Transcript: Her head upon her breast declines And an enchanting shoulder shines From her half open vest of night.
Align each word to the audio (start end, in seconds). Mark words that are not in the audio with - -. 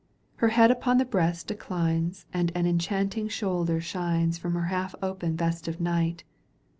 Her 0.37 0.47
head 0.47 0.71
upon 0.71 0.97
her 0.97 1.05
breast 1.05 1.45
declines 1.45 2.25
And 2.33 2.51
an 2.55 2.65
enchanting 2.65 3.27
shoulder 3.27 3.79
shines 3.79 4.39
From 4.39 4.55
her 4.55 4.63
half 4.65 4.95
open 4.99 5.37
vest 5.37 5.67
of 5.67 5.79
night. 5.79 6.23